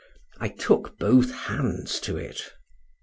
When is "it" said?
2.17-2.53